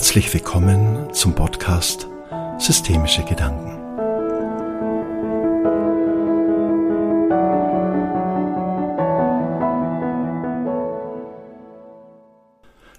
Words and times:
Herzlich 0.00 0.32
willkommen 0.32 1.12
zum 1.12 1.34
Podcast 1.34 2.08
Systemische 2.56 3.22
Gedanken. 3.22 3.76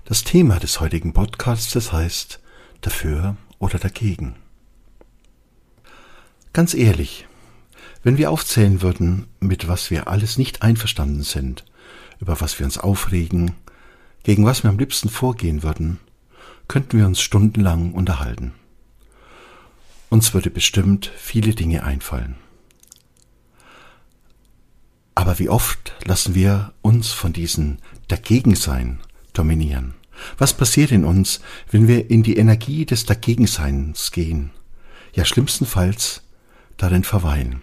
Das 0.06 0.24
Thema 0.24 0.60
des 0.60 0.80
heutigen 0.80 1.12
Podcasts 1.12 1.92
heißt 1.92 2.40
Dafür 2.82 3.36
oder 3.58 3.80
dagegen. 3.80 4.36
Ganz 6.54 6.76
ehrlich, 6.76 7.26
wenn 8.04 8.20
wir 8.20 8.30
aufzählen 8.30 8.84
würden, 8.84 9.26
mit 9.40 9.68
was 9.68 9.90
wir 9.90 10.08
alles 10.08 10.38
nicht 10.38 10.62
einverstanden 10.62 11.24
sind, 11.24 11.66
über 12.20 12.40
was 12.42 12.60
wir 12.60 12.66
uns 12.68 12.78
aufregen, 12.78 13.56
gegen 14.22 14.46
was 14.46 14.62
wir 14.62 14.70
am 14.70 14.78
liebsten 14.78 15.10
vorgehen 15.10 15.64
würden, 15.64 15.98
könnten 16.72 16.98
wir 16.98 17.06
uns 17.06 17.20
stundenlang 17.20 17.92
unterhalten. 17.92 18.54
Uns 20.10 20.34
würde 20.34 20.50
bestimmt 20.50 21.12
viele 21.18 21.54
Dinge 21.54 21.84
einfallen. 21.84 22.38
Aber 25.14 25.38
wie 25.38 25.50
oft 25.50 25.94
lassen 26.06 26.34
wir 26.34 26.72
uns 26.82 27.12
von 27.12 27.34
diesen 27.34 27.80
Dagegensein 28.08 29.02
dominieren? 29.34 29.96
Was 30.38 30.56
passiert 30.56 30.94
in 30.94 31.04
uns, 31.04 31.42
wenn 31.72 31.90
wir 31.90 32.10
in 32.10 32.24
die 32.24 32.38
Energie 32.38 32.86
des 32.86 33.06
Dagegenseins 33.06 34.12
gehen? 34.12 34.52
Ja, 35.14 35.26
schlimmstenfalls 35.26 36.22
darin 36.78 37.04
verweilen. 37.04 37.60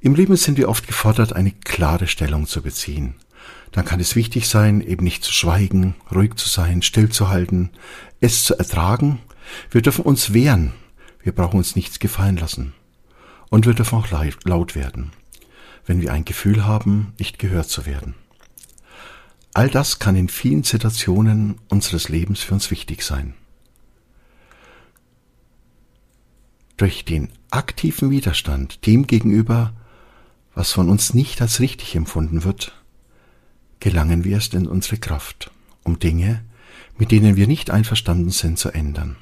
Im 0.00 0.14
Leben 0.14 0.36
sind 0.36 0.58
wir 0.58 0.68
oft 0.68 0.86
gefordert, 0.86 1.32
eine 1.32 1.50
klare 1.50 2.06
Stellung 2.06 2.46
zu 2.46 2.62
beziehen 2.62 3.16
dann 3.72 3.84
kann 3.84 4.00
es 4.00 4.16
wichtig 4.16 4.48
sein, 4.48 4.80
eben 4.80 5.04
nicht 5.04 5.24
zu 5.24 5.32
schweigen, 5.32 5.94
ruhig 6.14 6.34
zu 6.36 6.48
sein, 6.48 6.82
stillzuhalten, 6.82 7.70
es 8.20 8.44
zu 8.44 8.58
ertragen. 8.58 9.20
Wir 9.70 9.82
dürfen 9.82 10.04
uns 10.04 10.32
wehren. 10.32 10.72
Wir 11.22 11.32
brauchen 11.32 11.58
uns 11.58 11.76
nichts 11.76 11.98
gefallen 11.98 12.36
lassen. 12.36 12.72
Und 13.50 13.66
wir 13.66 13.74
dürfen 13.74 13.98
auch 13.98 14.08
laut 14.44 14.74
werden, 14.74 15.12
wenn 15.86 16.00
wir 16.00 16.12
ein 16.12 16.24
Gefühl 16.24 16.64
haben, 16.66 17.12
nicht 17.18 17.38
gehört 17.38 17.68
zu 17.68 17.86
werden. 17.86 18.14
All 19.54 19.68
das 19.68 19.98
kann 19.98 20.16
in 20.16 20.28
vielen 20.28 20.62
Situationen 20.62 21.56
unseres 21.68 22.08
Lebens 22.08 22.40
für 22.40 22.54
uns 22.54 22.70
wichtig 22.70 23.02
sein. 23.02 23.34
Durch 26.76 27.04
den 27.04 27.30
aktiven 27.50 28.10
Widerstand 28.10 28.86
dem 28.86 29.06
gegenüber, 29.06 29.72
was 30.54 30.72
von 30.72 30.88
uns 30.88 31.12
nicht 31.12 31.42
als 31.42 31.60
richtig 31.60 31.96
empfunden 31.96 32.44
wird, 32.44 32.72
gelangen 33.80 34.24
wir 34.24 34.32
erst 34.32 34.54
in 34.54 34.66
unsere 34.66 34.98
Kraft, 34.98 35.50
um 35.84 35.98
Dinge, 35.98 36.42
mit 36.96 37.10
denen 37.10 37.36
wir 37.36 37.46
nicht 37.46 37.70
einverstanden 37.70 38.30
sind, 38.30 38.58
zu 38.58 38.70
ändern. 38.70 39.16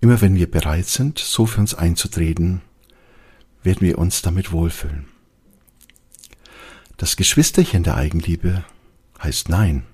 Immer 0.00 0.20
wenn 0.20 0.34
wir 0.34 0.50
bereit 0.50 0.86
sind, 0.86 1.18
so 1.18 1.46
für 1.46 1.60
uns 1.60 1.74
einzutreten, 1.74 2.60
werden 3.62 3.80
wir 3.80 3.98
uns 3.98 4.22
damit 4.22 4.52
wohlfühlen. 4.52 5.06
Das 6.96 7.16
Geschwisterchen 7.16 7.82
der 7.82 7.96
Eigenliebe 7.96 8.64
heißt 9.22 9.48
Nein. 9.48 9.84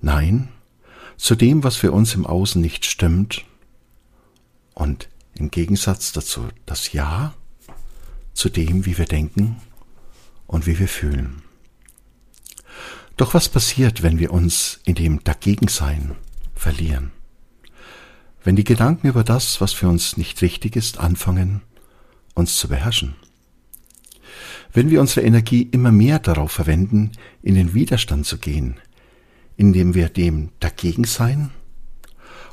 Nein 0.00 0.48
zu 1.16 1.36
dem, 1.36 1.62
was 1.62 1.76
für 1.76 1.92
uns 1.92 2.14
im 2.14 2.26
Außen 2.26 2.60
nicht 2.60 2.84
stimmt 2.84 3.44
und 4.74 5.08
im 5.34 5.52
Gegensatz 5.52 6.10
dazu 6.10 6.48
das 6.66 6.92
Ja 6.92 7.34
zu 8.32 8.48
dem, 8.48 8.86
wie 8.86 8.98
wir 8.98 9.04
denken 9.04 9.56
und 10.48 10.66
wie 10.66 10.80
wir 10.80 10.88
fühlen. 10.88 11.42
Doch 13.16 13.34
was 13.34 13.48
passiert, 13.48 14.02
wenn 14.02 14.18
wir 14.18 14.32
uns 14.32 14.80
in 14.84 14.94
dem 14.94 15.22
Dagegensein 15.22 16.16
verlieren? 16.54 17.12
Wenn 18.42 18.56
die 18.56 18.64
Gedanken 18.64 19.08
über 19.08 19.22
das, 19.22 19.60
was 19.60 19.72
für 19.72 19.88
uns 19.88 20.16
nicht 20.16 20.40
richtig 20.42 20.76
ist, 20.76 20.98
anfangen, 20.98 21.62
uns 22.34 22.56
zu 22.56 22.68
beherrschen? 22.68 23.14
Wenn 24.72 24.90
wir 24.90 25.00
unsere 25.00 25.26
Energie 25.26 25.62
immer 25.70 25.92
mehr 25.92 26.18
darauf 26.18 26.50
verwenden, 26.50 27.12
in 27.42 27.54
den 27.54 27.74
Widerstand 27.74 28.26
zu 28.26 28.38
gehen, 28.38 28.76
indem 29.56 29.94
wir 29.94 30.08
dem 30.08 30.50
Dagegensein 30.60 31.50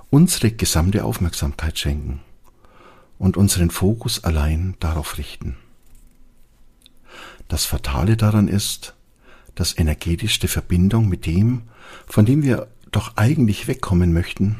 unsere 0.09 0.51
gesamte 0.51 1.05
Aufmerksamkeit 1.05 1.79
schenken 1.79 2.19
und 3.17 3.37
unseren 3.37 3.69
Fokus 3.69 4.23
allein 4.23 4.75
darauf 4.79 5.17
richten. 5.17 5.55
Das 7.47 7.65
Fatale 7.65 8.17
daran 8.17 8.47
ist, 8.47 8.95
dass 9.55 9.77
energetisch 9.77 10.39
die 10.39 10.47
Verbindung 10.47 11.09
mit 11.09 11.25
dem, 11.25 11.63
von 12.07 12.25
dem 12.25 12.43
wir 12.43 12.67
doch 12.91 13.17
eigentlich 13.17 13.67
wegkommen 13.67 14.13
möchten, 14.13 14.57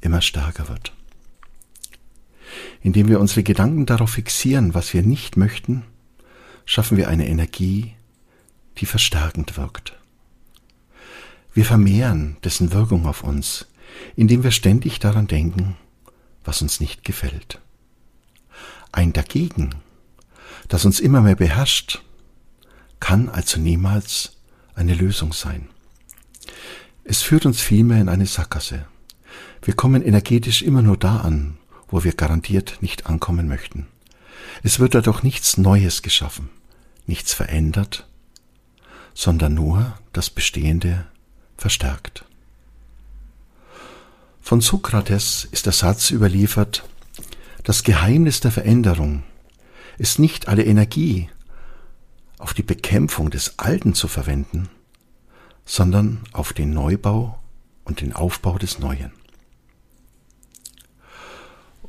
immer 0.00 0.20
stärker 0.20 0.68
wird. 0.68 0.92
Indem 2.82 3.08
wir 3.08 3.20
unsere 3.20 3.42
Gedanken 3.42 3.86
darauf 3.86 4.10
fixieren, 4.10 4.74
was 4.74 4.92
wir 4.92 5.02
nicht 5.02 5.36
möchten, 5.36 5.84
schaffen 6.64 6.96
wir 6.96 7.08
eine 7.08 7.28
Energie, 7.28 7.94
die 8.78 8.86
verstärkend 8.86 9.56
wirkt. 9.56 9.96
Wir 11.54 11.64
vermehren 11.64 12.36
dessen 12.44 12.72
Wirkung 12.72 13.06
auf 13.06 13.22
uns, 13.22 13.66
indem 14.16 14.42
wir 14.42 14.50
ständig 14.50 14.98
daran 14.98 15.26
denken, 15.26 15.76
was 16.44 16.62
uns 16.62 16.80
nicht 16.80 17.04
gefällt. 17.04 17.60
Ein 18.90 19.12
Dagegen, 19.12 19.74
das 20.68 20.84
uns 20.84 21.00
immer 21.00 21.20
mehr 21.20 21.36
beherrscht 21.36 22.02
kann 23.02 23.28
also 23.28 23.58
niemals 23.58 24.36
eine 24.76 24.94
Lösung 24.94 25.32
sein. 25.32 25.68
Es 27.02 27.20
führt 27.20 27.46
uns 27.46 27.60
vielmehr 27.60 28.00
in 28.00 28.08
eine 28.08 28.26
Sackgasse. 28.26 28.86
Wir 29.60 29.74
kommen 29.74 30.02
energetisch 30.02 30.62
immer 30.62 30.82
nur 30.82 30.96
da 30.96 31.16
an, 31.16 31.58
wo 31.88 32.04
wir 32.04 32.12
garantiert 32.12 32.78
nicht 32.80 33.06
ankommen 33.06 33.48
möchten. 33.48 33.88
Es 34.62 34.78
wird 34.78 34.94
dadurch 34.94 35.24
nichts 35.24 35.56
Neues 35.56 36.02
geschaffen, 36.02 36.48
nichts 37.08 37.34
verändert, 37.34 38.06
sondern 39.14 39.54
nur 39.54 39.98
das 40.12 40.30
Bestehende 40.30 41.04
verstärkt. 41.56 42.24
Von 44.40 44.60
Sokrates 44.60 45.48
ist 45.50 45.66
der 45.66 45.72
Satz 45.72 46.12
überliefert, 46.12 46.84
das 47.64 47.82
Geheimnis 47.82 48.38
der 48.38 48.52
Veränderung 48.52 49.24
ist 49.98 50.20
nicht 50.20 50.46
alle 50.46 50.64
Energie, 50.64 51.28
auf 52.42 52.54
die 52.54 52.64
Bekämpfung 52.64 53.30
des 53.30 53.60
Alten 53.60 53.94
zu 53.94 54.08
verwenden, 54.08 54.68
sondern 55.64 56.24
auf 56.32 56.52
den 56.52 56.74
Neubau 56.74 57.38
und 57.84 58.00
den 58.00 58.12
Aufbau 58.12 58.58
des 58.58 58.80
Neuen. 58.80 59.12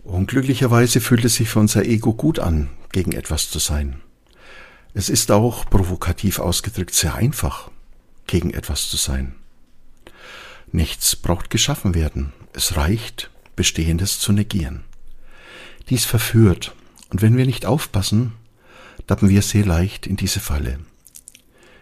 Unglücklicherweise 0.03 1.01
fühlt 1.01 1.25
es 1.25 1.35
sich 1.35 1.49
für 1.49 1.59
unser 1.59 1.85
Ego 1.85 2.13
gut 2.13 2.37
an, 2.37 2.69
gegen 2.91 3.13
etwas 3.13 3.49
zu 3.49 3.57
sein. 3.57 3.99
Es 4.93 5.09
ist 5.09 5.31
auch 5.31 5.67
provokativ 5.67 6.37
ausgedrückt 6.37 6.93
sehr 6.93 7.15
einfach, 7.15 7.71
gegen 8.27 8.51
etwas 8.51 8.89
zu 8.89 8.97
sein. 8.97 9.33
Nichts 10.71 11.15
braucht 11.15 11.49
geschaffen 11.49 11.95
werden, 11.95 12.31
es 12.53 12.75
reicht, 12.75 13.31
Bestehendes 13.55 14.19
zu 14.19 14.31
negieren. 14.31 14.83
Dies 15.89 16.05
verführt, 16.05 16.75
und 17.09 17.23
wenn 17.23 17.37
wir 17.37 17.47
nicht 17.47 17.65
aufpassen, 17.65 18.33
tappen 19.07 19.29
wir 19.29 19.41
sehr 19.41 19.65
leicht 19.65 20.07
in 20.07 20.15
diese 20.15 20.39
Falle. 20.39 20.79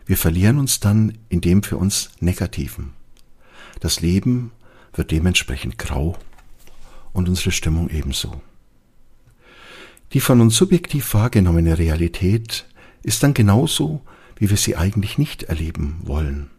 Wir 0.05 0.17
verlieren 0.17 0.57
uns 0.57 0.79
dann 0.79 1.17
in 1.29 1.41
dem 1.41 1.63
für 1.63 1.77
uns 1.77 2.11
Negativen. 2.19 2.93
Das 3.79 4.01
Leben 4.01 4.51
wird 4.93 5.11
dementsprechend 5.11 5.77
grau 5.77 6.17
und 7.13 7.29
unsere 7.29 7.51
Stimmung 7.51 7.89
ebenso. 7.89 8.41
Die 10.13 10.19
von 10.19 10.41
uns 10.41 10.57
subjektiv 10.57 11.13
wahrgenommene 11.13 11.77
Realität 11.77 12.65
ist 13.03 13.23
dann 13.23 13.33
genauso, 13.33 14.01
wie 14.35 14.49
wir 14.49 14.57
sie 14.57 14.75
eigentlich 14.75 15.17
nicht 15.17 15.43
erleben 15.43 16.01
wollen. 16.03 16.49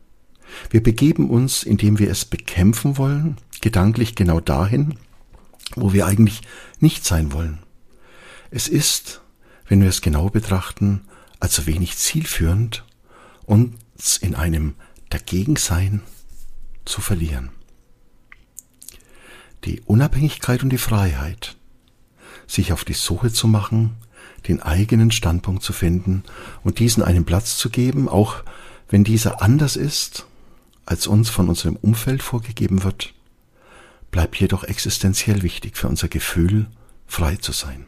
Wir 0.71 0.83
begeben 0.83 1.31
uns, 1.31 1.63
indem 1.63 1.99
wir 1.99 2.11
es 2.11 2.25
bekämpfen 2.25 2.97
wollen, 2.97 3.37
gedanklich 3.61 4.15
genau 4.15 4.41
dahin, 4.41 4.99
wo 5.77 5.93
wir 5.93 6.07
eigentlich 6.07 6.43
nicht 6.81 7.05
sein 7.05 7.33
wollen. 7.33 7.59
Es 8.51 8.69
ist, 8.69 9.23
wenn 9.67 9.81
wir 9.81 9.89
es 9.89 10.01
genau 10.01 10.29
betrachten, 10.29 11.03
also 11.41 11.67
wenig 11.67 11.97
zielführend, 11.97 12.85
uns 13.45 14.17
in 14.17 14.35
einem 14.35 14.75
Dagegensein 15.11 16.03
zu 16.85 17.01
verlieren. 17.01 17.51
Die 19.65 19.81
Unabhängigkeit 19.83 20.63
und 20.63 20.71
die 20.71 20.79
Freiheit, 20.79 21.57
sich 22.47 22.73
auf 22.73 22.85
die 22.85 22.95
Suche 22.95 23.33
zu 23.33 23.47
machen, 23.47 23.97
den 24.49 24.61
eigenen 24.61 25.11
Standpunkt 25.11 25.63
zu 25.63 25.73
finden 25.73 26.25
und 26.65 26.79
diesen 26.79 27.03
einen 27.03 27.25
Platz 27.25 27.57
zu 27.57 27.71
geben, 27.71 28.09
auch 28.09 28.43
wenn 28.89 29.05
dieser 29.05 29.43
anders 29.43 29.77
ist, 29.77 30.27
als 30.85 31.07
uns 31.07 31.31
von 31.31 31.49
unserem 31.49 31.77
Umfeld 31.77 32.23
vorgegeben 32.23 32.83
wird, 32.83 33.15
bleibt 34.11 34.37
jedoch 34.37 34.65
existenziell 34.65 35.43
wichtig 35.43 35.77
für 35.77 35.89
unser 35.89 36.09
Gefühl, 36.09 36.67
frei 37.07 37.37
zu 37.37 37.53
sein. 37.53 37.87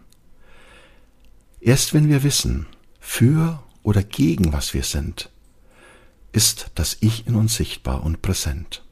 Erst 1.65 1.95
wenn 1.95 2.11
wir 2.11 2.23
wissen, 2.23 2.67
für 3.01 3.63
oder 3.83 4.03
gegen 4.03 4.53
was 4.53 4.75
wir 4.75 4.83
sind, 4.83 5.31
ist 6.31 6.71
das 6.75 6.99
Ich 7.01 7.27
in 7.27 7.37
uns 7.37 7.55
sichtbar 7.55 8.03
und 8.03 8.21
präsent. 8.21 8.85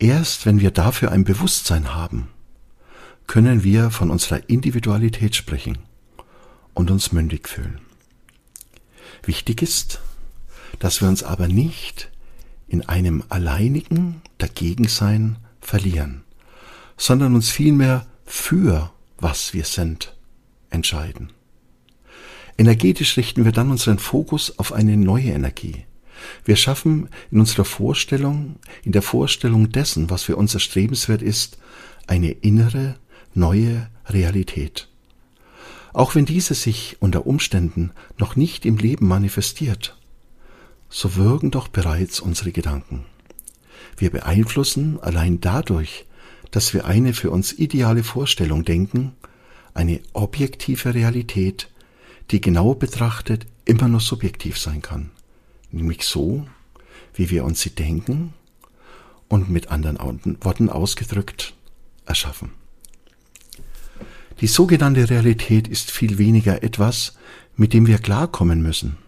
Erst 0.00 0.46
wenn 0.46 0.58
wir 0.58 0.72
dafür 0.72 1.12
ein 1.12 1.22
Bewusstsein 1.22 1.94
haben, 1.94 2.26
können 3.28 3.62
wir 3.62 3.92
von 3.92 4.10
unserer 4.10 4.48
Individualität 4.50 5.36
sprechen 5.36 5.78
und 6.74 6.90
uns 6.90 7.12
mündig 7.12 7.48
fühlen. 7.48 7.78
Wichtig 9.22 9.62
ist, 9.62 10.00
dass 10.80 11.02
wir 11.02 11.08
uns 11.08 11.22
aber 11.22 11.46
nicht 11.46 12.10
in 12.66 12.88
einem 12.88 13.22
alleinigen 13.28 14.22
Dagegensein 14.38 15.38
verlieren, 15.60 16.24
sondern 16.96 17.36
uns 17.36 17.48
vielmehr 17.48 18.08
für 18.24 18.90
was 19.18 19.54
wir 19.54 19.64
sind 19.64 20.16
entscheiden. 20.72 21.32
Energetisch 22.58 23.16
richten 23.16 23.44
wir 23.44 23.52
dann 23.52 23.70
unseren 23.70 23.98
Fokus 23.98 24.58
auf 24.58 24.72
eine 24.72 24.96
neue 24.96 25.30
Energie. 25.30 25.84
Wir 26.44 26.56
schaffen 26.56 27.08
in 27.30 27.40
unserer 27.40 27.64
Vorstellung, 27.64 28.56
in 28.84 28.92
der 28.92 29.02
Vorstellung 29.02 29.70
dessen, 29.70 30.10
was 30.10 30.22
für 30.24 30.36
uns 30.36 30.54
erstrebenswert 30.54 31.22
ist, 31.22 31.58
eine 32.06 32.30
innere, 32.30 32.96
neue 33.34 33.88
Realität. 34.06 34.88
Auch 35.92 36.14
wenn 36.14 36.24
diese 36.24 36.54
sich 36.54 36.96
unter 37.00 37.26
Umständen 37.26 37.90
noch 38.18 38.36
nicht 38.36 38.64
im 38.64 38.76
Leben 38.76 39.06
manifestiert, 39.08 39.96
so 40.88 41.16
wirken 41.16 41.50
doch 41.50 41.68
bereits 41.68 42.20
unsere 42.20 42.52
Gedanken. 42.52 43.04
Wir 43.96 44.10
beeinflussen 44.10 44.98
allein 45.00 45.40
dadurch, 45.40 46.06
dass 46.50 46.74
wir 46.74 46.84
eine 46.84 47.14
für 47.14 47.30
uns 47.30 47.52
ideale 47.52 48.04
Vorstellung 48.04 48.64
denken, 48.64 49.12
eine 49.74 50.00
objektive 50.12 50.94
Realität, 50.94 51.68
die 52.30 52.40
genau 52.40 52.74
betrachtet 52.74 53.46
immer 53.64 53.88
nur 53.88 54.00
subjektiv 54.00 54.58
sein 54.58 54.82
kann, 54.82 55.10
nämlich 55.70 56.04
so, 56.04 56.46
wie 57.14 57.30
wir 57.30 57.44
uns 57.44 57.60
sie 57.60 57.70
denken 57.70 58.32
und 59.28 59.50
mit 59.50 59.68
anderen 59.68 59.98
Worten 60.42 60.68
ausgedrückt 60.68 61.54
erschaffen. 62.06 62.52
Die 64.40 64.46
sogenannte 64.46 65.08
Realität 65.08 65.68
ist 65.68 65.90
viel 65.90 66.18
weniger 66.18 66.62
etwas, 66.62 67.16
mit 67.54 67.72
dem 67.72 67.86
wir 67.86 67.98
klarkommen 67.98 68.62
müssen. 68.62 68.98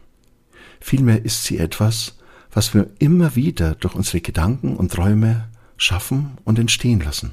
Vielmehr 0.81 1.25
ist 1.25 1.45
sie 1.45 1.59
etwas, 1.59 2.17
was 2.53 2.75
wir 2.75 2.89
immer 2.99 3.35
wieder 3.35 3.75
durch 3.75 3.95
unsere 3.95 4.21
Gedanken 4.21 4.77
und 4.77 4.93
Träume 4.93 5.49
schaffen 5.77 6.39
und 6.45 6.59
entstehen 6.59 7.01
lassen. 7.01 7.33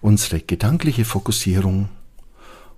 Unsere 0.00 0.40
gedankliche 0.40 1.04
Fokussierung 1.04 1.88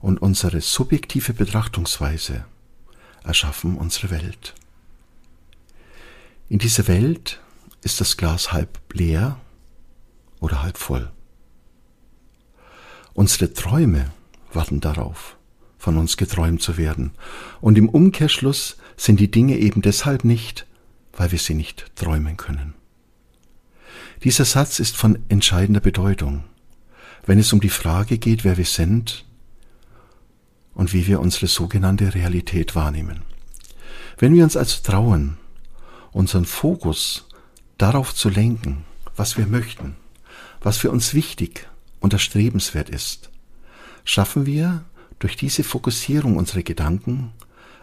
und 0.01 0.21
unsere 0.21 0.61
subjektive 0.61 1.33
Betrachtungsweise 1.33 2.45
erschaffen 3.25 3.77
unsere 3.77 4.11
Welt. 4.11 4.55
In 6.49 6.59
dieser 6.59 6.89
Welt 6.89 7.41
ist 7.83 8.01
das 8.01 8.17
Glas 8.17 8.53
halb 8.53 8.79
leer 8.93 9.41
oder 10.41 10.63
halb 10.63 10.77
voll. 10.77 11.11
Unsere 13.15 13.53
Träume 13.53 14.11
warten 14.53 14.81
darauf, 14.81 15.37
von 15.79 15.97
uns 15.99 16.17
geträumt 16.17 16.63
zu 16.63 16.77
werden. 16.77 17.13
Und 17.61 17.79
im 17.79 17.89
Umkehrschluss 17.89 18.77
sind 18.97 19.21
die 19.21 19.31
Dinge 19.31 19.59
eben 19.59 19.83
deshalb 19.83 20.25
nicht, 20.25 20.67
weil 21.13 21.33
wir 21.33 21.39
sie 21.39 21.55
nicht 21.55 21.95
träumen 21.97 22.37
können. 22.37 22.75
Dieser 24.25 24.45
Satz 24.45 24.79
ist 24.79 24.97
von 24.97 25.19
entscheidender 25.29 25.81
Bedeutung, 25.81 26.45
wenn 27.25 27.39
es 27.39 27.53
um 27.53 27.61
die 27.61 27.69
Frage 27.69 28.19
geht, 28.19 28.45
wer 28.45 28.57
wir 28.57 28.65
sind 28.65 29.25
und 30.75 30.93
wie 30.93 31.07
wir 31.07 31.21
unsere 31.21 31.47
sogenannte 31.47 32.15
Realität 32.15 32.75
wahrnehmen. 32.75 33.23
Wenn 34.19 34.35
wir 34.35 34.45
uns 34.45 34.57
also 34.57 34.83
trauen, 34.83 35.37
unseren 36.13 36.45
Fokus 36.45 37.27
darauf 37.79 38.15
zu 38.15 38.29
lenken, 38.29 38.85
was 39.17 39.37
wir 39.37 39.47
möchten, 39.47 39.97
was 40.61 40.79
für 40.79 40.91
uns 40.91 41.15
wichtig 41.15 41.69
und 42.01 42.13
erstrebenswert 42.13 42.89
ist, 42.89 43.31
schaffen 44.05 44.47
wir 44.47 44.85
durch 45.19 45.37
diese 45.37 45.65
Fokussierung 45.65 46.37
unserer 46.37 46.63
Gedanken 46.63 47.33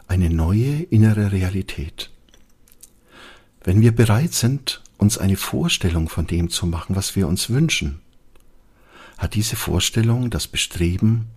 eine 0.07 0.29
neue 0.29 0.81
innere 0.83 1.31
Realität. 1.31 2.09
Wenn 3.63 3.81
wir 3.81 3.93
bereit 3.93 4.33
sind, 4.33 4.81
uns 4.97 5.17
eine 5.17 5.37
Vorstellung 5.37 6.09
von 6.09 6.27
dem 6.27 6.49
zu 6.49 6.65
machen, 6.65 6.95
was 6.95 7.15
wir 7.15 7.27
uns 7.27 7.49
wünschen, 7.49 8.01
hat 9.19 9.35
diese 9.35 9.57
Vorstellung 9.57 10.29
das 10.29 10.47
Bestreben, 10.47 11.27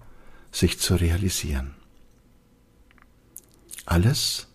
sich 0.53 0.79
zu 0.79 0.95
realisieren. 0.95 1.75
Alles, 3.85 4.47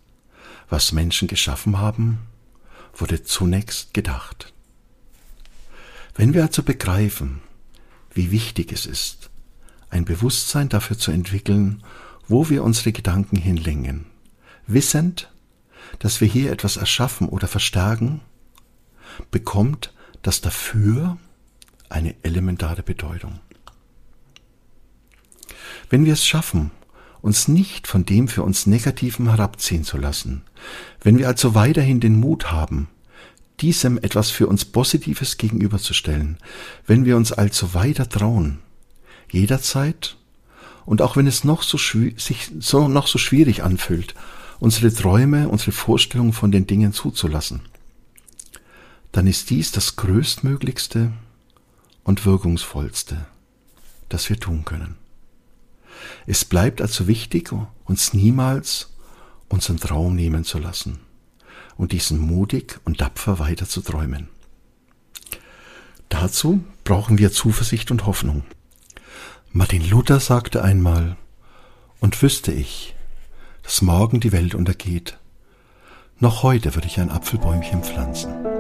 was 0.70 0.94
Menschen 0.94 1.28
geschaffen 1.28 1.78
haben, 1.78 2.20
wurde 2.96 3.24
zunächst 3.24 3.94
gedacht. 3.94 4.54
Wenn 6.16 6.34
wir 6.34 6.44
also 6.44 6.64
begreifen, 6.64 7.42
wie 8.14 8.32
wichtig 8.32 8.72
es 8.72 8.86
ist, 8.86 9.30
ein 9.90 10.06
Bewusstsein 10.06 10.70
dafür 10.70 10.98
zu 10.98 11.12
entwickeln, 11.12 11.84
wo 12.28 12.50
wir 12.50 12.64
unsere 12.64 12.94
Gedanken 12.94 13.36
hinlenken, 13.36 14.06
wissend, 14.68 15.32
dass 16.00 16.22
wir 16.22 16.28
hier 16.28 16.52
etwas 16.52 16.78
erschaffen 16.78 17.28
oder 17.28 17.48
verstärken, 17.48 18.22
bekommt 19.32 19.94
das 20.22 20.42
dafür 20.42 21.18
eine 21.90 22.16
elementare 22.24 22.84
Bedeutung. 22.84 23.40
Wenn 25.90 26.06
wir 26.06 26.14
es 26.14 26.26
schaffen, 26.26 26.72
uns 27.22 27.48
nicht 27.48 27.88
von 27.88 28.06
dem 28.06 28.28
für 28.28 28.44
uns 28.44 28.68
Negativen 28.68 29.30
herabziehen 29.30 29.84
zu 29.84 29.98
lassen, 29.98 30.44
wenn 31.02 31.18
wir 31.18 31.28
also 31.28 31.56
weiterhin 31.56 32.00
den 32.00 32.20
Mut 32.20 32.52
haben, 32.52 32.90
diesem 33.60 33.98
etwas 33.98 34.30
für 34.30 34.48
uns 34.48 34.66
Positives 34.66 35.38
gegenüberzustellen, 35.38 36.38
wenn 36.86 37.06
wir 37.06 37.18
uns 37.18 37.32
also 37.32 37.74
weiter 37.74 38.08
trauen, 38.08 38.60
jederzeit 39.32 40.18
und 40.86 41.02
auch 41.02 41.18
wenn 41.18 41.28
es 41.28 41.44
noch 41.44 41.64
so 41.64 41.78
sich 41.78 42.52
so 42.60 42.88
noch 42.88 43.08
so 43.08 43.18
schwierig 43.18 43.64
anfühlt, 43.64 44.14
unsere 44.60 44.94
Träume, 44.94 45.50
unsere 45.50 45.72
Vorstellungen 45.72 46.34
von 46.34 46.52
den 46.52 46.68
Dingen 46.68 46.94
zuzulassen, 46.94 47.62
dann 49.12 49.28
ist 49.28 49.50
dies 49.50 49.72
das 49.72 49.96
größtmöglichste 49.96 51.12
und 52.08 52.26
wirkungsvollste, 52.26 53.26
das 54.08 54.30
wir 54.30 54.40
tun 54.40 54.64
können. 54.64 54.96
Es 56.26 56.46
bleibt 56.46 56.82
also 56.82 57.06
wichtig, 57.06 57.52
uns 57.84 58.14
niemals 58.14 58.94
unseren 59.50 59.78
Traum 59.78 60.16
nehmen 60.16 60.46
zu 60.46 60.58
lassen 60.58 61.00
und 61.76 61.92
diesen 61.92 62.18
mutig 62.18 62.80
und 62.86 63.00
tapfer 63.00 63.40
weiter 63.40 63.68
zu 63.68 63.82
träumen. 63.82 64.30
Dazu 66.08 66.64
brauchen 66.86 67.18
wir 67.18 67.34
Zuversicht 67.34 67.92
und 67.92 68.06
Hoffnung. 68.06 68.44
Martin 69.52 69.88
Luther 69.88 70.22
sagte 70.22 70.64
einmal, 70.64 71.18
und 72.00 72.22
wüsste 72.22 72.54
ich, 72.54 72.96
dass 73.64 73.82
morgen 73.82 74.22
die 74.22 74.32
Welt 74.32 74.56
untergeht, 74.56 75.18
noch 76.20 76.42
heute 76.42 76.74
würde 76.74 76.88
ich 76.88 77.02
ein 77.02 77.12
Apfelbäumchen 77.12 77.84
pflanzen. 77.84 78.57